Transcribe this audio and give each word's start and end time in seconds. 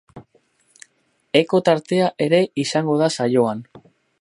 Eko 1.41 1.61
tartea 1.67 2.09
ere 2.27 2.43
izango 2.65 2.99
da 3.03 3.15
saioan. 3.19 3.63